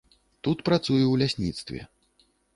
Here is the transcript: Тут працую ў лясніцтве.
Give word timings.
Тут 0.47 0.63
працую 0.69 1.03
ў 1.07 1.15
лясніцтве. 1.23 1.79